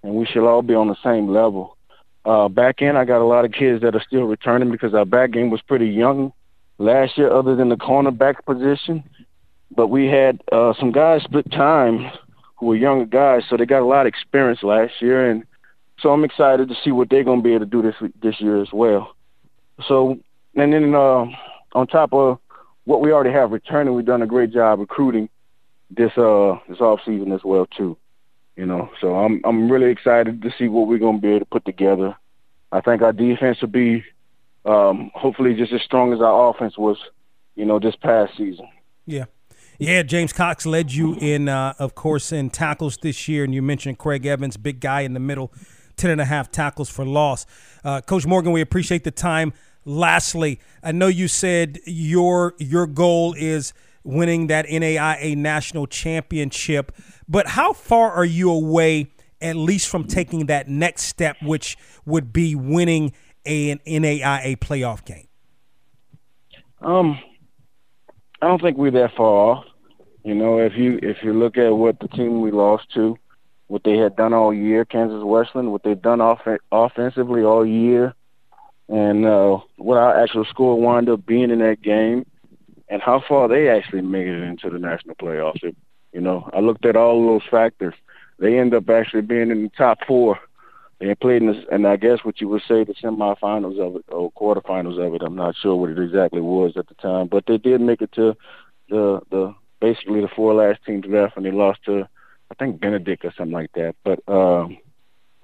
and 0.03 0.15
we 0.15 0.25
should 0.25 0.47
all 0.47 0.61
be 0.61 0.73
on 0.73 0.87
the 0.87 0.95
same 1.03 1.27
level. 1.27 1.77
Uh, 2.23 2.47
back 2.47 2.81
end, 2.81 2.97
I 2.97 3.05
got 3.05 3.21
a 3.21 3.25
lot 3.25 3.45
of 3.45 3.51
kids 3.51 3.81
that 3.81 3.95
are 3.95 4.03
still 4.05 4.23
returning 4.23 4.71
because 4.71 4.93
our 4.93 5.05
back 5.05 5.31
game 5.31 5.49
was 5.49 5.61
pretty 5.61 5.87
young 5.87 6.31
last 6.77 7.17
year, 7.17 7.31
other 7.31 7.55
than 7.55 7.69
the 7.69 7.75
cornerback 7.75 8.45
position. 8.45 9.03
But 9.75 9.87
we 9.87 10.05
had 10.05 10.41
uh, 10.51 10.73
some 10.79 10.91
guys 10.91 11.23
split 11.23 11.49
time 11.51 12.11
who 12.61 12.67
were 12.67 12.75
younger 12.75 13.05
guys, 13.05 13.41
so 13.49 13.57
they 13.57 13.65
got 13.65 13.81
a 13.81 13.85
lot 13.85 14.01
of 14.01 14.07
experience 14.07 14.61
last 14.61 14.93
year, 15.01 15.29
and 15.29 15.43
so 15.99 16.13
I'm 16.13 16.23
excited 16.23 16.69
to 16.69 16.75
see 16.83 16.91
what 16.91 17.09
they're 17.09 17.23
going 17.23 17.39
to 17.39 17.43
be 17.43 17.55
able 17.55 17.65
to 17.65 17.71
do 17.71 17.81
this 17.81 17.95
this 18.21 18.39
year 18.39 18.61
as 18.61 18.71
well. 18.71 19.15
So, 19.87 20.19
and 20.55 20.71
then 20.71 20.93
uh, 20.93 21.25
on 21.73 21.87
top 21.87 22.13
of 22.13 22.37
what 22.83 23.01
we 23.01 23.11
already 23.11 23.31
have 23.31 23.51
returning, 23.51 23.95
we've 23.95 24.05
done 24.05 24.21
a 24.21 24.27
great 24.27 24.53
job 24.53 24.79
recruiting 24.79 25.27
this 25.89 26.11
uh 26.17 26.57
this 26.69 26.79
off 26.79 27.01
season 27.03 27.33
as 27.33 27.43
well 27.43 27.65
too. 27.65 27.97
You 28.55 28.67
know, 28.67 28.91
so 29.01 29.15
I'm 29.15 29.41
I'm 29.43 29.69
really 29.69 29.89
excited 29.89 30.43
to 30.43 30.53
see 30.57 30.67
what 30.67 30.87
we're 30.87 30.99
going 30.99 31.17
to 31.17 31.21
be 31.21 31.29
able 31.29 31.39
to 31.39 31.45
put 31.45 31.65
together. 31.65 32.15
I 32.71 32.81
think 32.81 33.01
our 33.01 33.11
defense 33.11 33.59
will 33.59 33.69
be 33.69 34.03
um, 34.65 35.09
hopefully 35.15 35.55
just 35.55 35.73
as 35.73 35.81
strong 35.81 36.13
as 36.13 36.21
our 36.21 36.49
offense 36.49 36.77
was, 36.77 36.97
you 37.55 37.65
know, 37.65 37.79
this 37.79 37.95
past 37.95 38.37
season. 38.37 38.67
Yeah. 39.07 39.25
Yeah, 39.79 40.03
James 40.03 40.31
Cox 40.31 40.65
led 40.65 40.93
you 40.93 41.15
in, 41.15 41.49
uh, 41.49 41.73
of 41.79 41.95
course, 41.95 42.31
in 42.31 42.49
tackles 42.49 42.97
this 42.97 43.27
year, 43.27 43.43
and 43.43 43.53
you 43.53 43.61
mentioned 43.61 43.97
Craig 43.97 44.25
Evans, 44.25 44.57
big 44.57 44.79
guy 44.79 45.01
in 45.01 45.13
the 45.13 45.19
middle, 45.19 45.51
ten 45.97 46.11
and 46.11 46.21
a 46.21 46.25
half 46.25 46.51
tackles 46.51 46.89
for 46.89 47.05
loss. 47.05 47.45
Uh, 47.83 48.01
Coach 48.01 48.25
Morgan, 48.25 48.51
we 48.51 48.61
appreciate 48.61 49.03
the 49.03 49.11
time. 49.11 49.53
Lastly, 49.83 50.59
I 50.83 50.91
know 50.91 51.07
you 51.07 51.27
said 51.27 51.79
your 51.85 52.53
your 52.59 52.85
goal 52.85 53.33
is 53.35 53.73
winning 54.03 54.47
that 54.47 54.67
NAIA 54.67 55.35
national 55.35 55.87
championship, 55.87 56.91
but 57.27 57.47
how 57.47 57.73
far 57.73 58.11
are 58.11 58.25
you 58.25 58.51
away, 58.51 59.11
at 59.41 59.55
least 59.55 59.89
from 59.89 60.05
taking 60.05 60.45
that 60.47 60.67
next 60.67 61.03
step, 61.03 61.37
which 61.41 61.77
would 62.05 62.31
be 62.31 62.55
winning 62.55 63.13
an 63.45 63.79
NAIA 63.87 64.57
playoff 64.57 65.03
game? 65.05 65.27
Um, 66.81 67.19
I 68.41 68.47
don't 68.47 68.61
think 68.61 68.77
we're 68.77 68.91
that 68.91 69.15
far 69.15 69.27
off. 69.27 69.65
You 70.23 70.35
know, 70.35 70.59
if 70.59 70.75
you 70.75 70.99
if 71.01 71.17
you 71.23 71.33
look 71.33 71.57
at 71.57 71.69
what 71.69 71.99
the 71.99 72.07
team 72.07 72.41
we 72.41 72.51
lost 72.51 72.91
to, 72.93 73.17
what 73.67 73.83
they 73.83 73.97
had 73.97 74.15
done 74.15 74.33
all 74.33 74.53
year, 74.53 74.85
Kansas 74.85 75.23
Wesleyan, 75.23 75.71
what 75.71 75.83
they've 75.83 76.01
done 76.01 76.21
off- 76.21 76.45
offensively 76.71 77.43
all 77.43 77.65
year, 77.65 78.13
and 78.89 79.25
uh, 79.25 79.59
what 79.77 79.97
our 79.97 80.21
actual 80.21 80.45
score 80.45 80.79
wound 80.79 81.09
up 81.09 81.25
being 81.25 81.49
in 81.51 81.59
that 81.59 81.81
game, 81.81 82.25
and 82.89 83.01
how 83.01 83.23
far 83.27 83.47
they 83.47 83.69
actually 83.69 84.01
made 84.01 84.27
it 84.27 84.43
into 84.43 84.69
the 84.69 84.79
national 84.79 85.15
playoffs. 85.15 85.63
It, 85.63 85.75
you 86.11 86.21
know, 86.21 86.49
I 86.53 86.59
looked 86.59 86.85
at 86.85 86.95
all 86.95 87.25
those 87.25 87.47
factors. 87.49 87.95
They 88.37 88.59
end 88.59 88.73
up 88.73 88.89
actually 88.89 89.21
being 89.21 89.49
in 89.51 89.63
the 89.63 89.69
top 89.69 89.99
four 90.07 90.39
they 91.07 91.15
played 91.15 91.41
in 91.41 91.51
this, 91.51 91.65
and 91.71 91.87
I 91.87 91.95
guess 91.95 92.19
what 92.23 92.39
you 92.41 92.47
would 92.49 92.61
say 92.67 92.83
the 92.83 92.93
semifinals 92.93 93.79
of 93.79 93.95
it 93.95 94.05
or 94.09 94.31
quarterfinals 94.31 95.05
of 95.05 95.15
it. 95.15 95.23
I'm 95.23 95.35
not 95.35 95.55
sure 95.55 95.75
what 95.75 95.89
it 95.89 95.99
exactly 95.99 96.41
was 96.41 96.73
at 96.77 96.87
the 96.87 96.93
time, 96.95 97.27
but 97.27 97.45
they 97.47 97.57
did 97.57 97.81
make 97.81 98.01
it 98.01 98.11
to 98.13 98.35
the 98.89 99.21
the 99.31 99.55
basically 99.79 100.21
the 100.21 100.27
four 100.27 100.53
last 100.53 100.79
teams 100.85 101.05
left, 101.07 101.37
and 101.37 101.45
they 101.45 101.51
lost 101.51 101.83
to 101.85 102.07
I 102.51 102.53
think 102.55 102.79
Benedict 102.79 103.25
or 103.25 103.33
something 103.35 103.53
like 103.53 103.71
that. 103.73 103.95
But 104.03 104.19
um, 104.31 104.77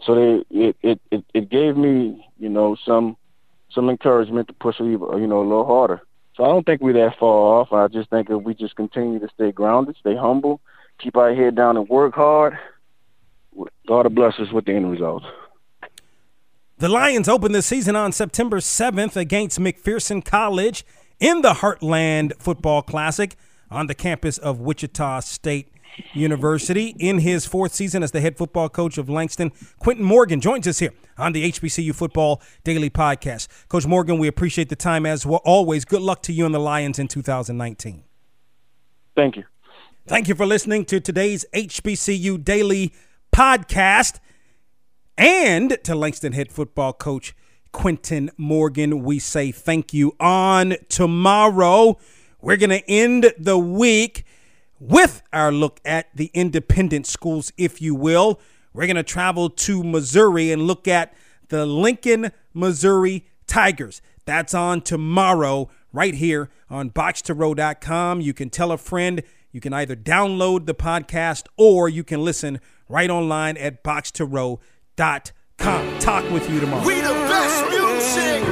so 0.04 0.16
they 0.16 0.60
it, 0.68 0.78
it 0.84 1.02
it 1.12 1.26
it 1.34 1.50
gave 1.50 1.76
me 1.76 2.28
you 2.38 2.50
know 2.50 2.78
some 2.86 3.18
some 3.72 3.90
encouragement 3.90 4.48
to 4.50 4.54
push 4.54 4.80
you 4.80 4.98
know 5.00 5.42
a 5.42 5.50
little 5.50 5.66
harder. 5.66 6.02
So 6.36 6.44
I 6.44 6.50
don't 6.50 6.66
think 6.66 6.82
we're 6.82 6.94
that 6.94 7.18
far 7.18 7.62
off. 7.62 7.74
I 7.74 7.88
just 7.88 8.12
think 8.12 8.30
if 8.30 8.44
we 8.44 8.54
just 8.54 8.76
continue 8.76 9.20
to 9.20 9.28
stay 9.34 9.52
grounded, 9.52 9.96
stay 10.00 10.16
humble, 10.16 10.62
keep 11.00 11.18
our 11.18 11.34
head 11.34 11.56
down, 11.56 11.78
and 11.78 11.90
work 11.90 12.14
hard, 12.14 12.60
God 13.88 14.14
bless 14.14 14.38
us 14.40 14.52
with 14.52 14.66
the 14.66 14.74
end 14.74 14.92
result. 14.92 15.24
The 16.80 16.90
Lions 16.90 17.28
open 17.28 17.54
the 17.54 17.64
season 17.64 17.96
on 17.96 18.12
September 18.12 18.58
7th 18.60 19.16
against 19.16 19.60
McPherson 19.60 20.24
College 20.24 20.86
in 21.20 21.42
the 21.42 21.54
Heartland 21.54 22.38
Football 22.38 22.84
Classic 22.84 23.36
on 23.72 23.88
the 23.88 23.96
campus 23.96 24.38
of 24.38 24.60
Wichita 24.60 25.22
State 25.22 25.70
University. 26.14 26.96
In 27.00 27.18
his 27.18 27.48
fourth 27.48 27.74
season 27.74 28.04
as 28.04 28.12
the 28.12 28.22
head 28.22 28.38
football 28.38 28.70
coach 28.70 29.00
of 29.00 29.10
Langston, 29.10 29.52
Quentin 29.80 30.06
Morgan 30.06 30.40
joins 30.40 30.68
us 30.68 30.78
here 30.78 30.94
on 31.18 31.34
the 31.34 31.52
HBCU 31.52 31.96
Football 31.96 32.44
Daily 32.64 32.92
Podcast. 32.92 33.48
Coach 33.70 33.88
Morgan, 33.88 34.20
we 34.20 34.28
appreciate 34.28 34.70
the 34.70 34.76
time 34.76 35.08
as 35.08 35.26
well. 35.26 35.42
Always, 35.44 35.84
good 35.84 36.04
luck 36.04 36.22
to 36.22 36.32
you 36.32 36.46
and 36.46 36.54
the 36.54 36.60
Lions 36.60 37.00
in 37.00 37.08
2019. 37.08 38.04
Thank 39.16 39.36
you. 39.36 39.46
Thank 40.06 40.28
you 40.28 40.36
for 40.36 40.46
listening 40.46 40.86
to 40.86 41.00
today's 41.00 41.44
HBCU 41.56 42.44
Daily 42.44 42.94
Podcast. 43.34 44.20
And 45.18 45.80
to 45.84 45.96
Langston 45.96 46.34
head 46.34 46.52
football 46.52 46.94
coach 46.94 47.36
Quentin 47.72 48.30
Morgan, 48.38 49.04
we 49.04 49.18
say 49.18 49.52
thank 49.52 49.94
you. 49.94 50.16
On 50.20 50.76
tomorrow, 50.90 51.98
we're 52.40 52.58
going 52.58 52.70
to 52.70 52.88
end 52.90 53.34
the 53.38 53.58
week 53.58 54.26
with 54.80 55.24
our 55.34 55.52
look 55.52 55.80
at 55.84 56.16
the 56.16 56.30
independent 56.36 57.08
schools, 57.08 57.52
if 57.58 57.82
you 57.82 57.96
will. 57.96 58.40
We're 58.74 58.86
going 58.86 58.96
to 58.96 59.04
travel 59.04 59.50
to 59.50 59.84
Missouri 59.84 60.52
and 60.52 60.68
look 60.68 60.88
at 60.88 61.16
the 61.50 61.66
Lincoln, 61.66 62.32
Missouri 62.54 63.26
Tigers. 63.48 64.04
That's 64.26 64.54
on 64.54 64.82
tomorrow, 64.82 65.70
right 65.92 66.14
here 66.14 66.52
on 66.70 66.92
boxtorow.com. 66.92 68.22
You 68.22 68.34
can 68.36 68.52
tell 68.52 68.72
a 68.72 68.78
friend. 68.78 69.24
You 69.52 69.62
can 69.62 69.74
either 69.74 69.96
download 69.96 70.68
the 70.68 70.76
podcast 70.76 71.48
or 71.58 71.90
you 71.90 72.04
can 72.04 72.24
listen 72.24 72.60
right 72.88 73.10
online 73.10 73.58
at 73.58 73.84
boxtorow.com. 73.84 74.60
Talk 74.98 76.28
with 76.32 76.50
you 76.50 76.60
tomorrow. 76.60 76.84
We 76.84 76.96
the 76.96 77.10
best 77.10 77.70
music. 77.70 78.44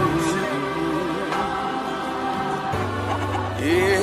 Yeah. 3.65 3.94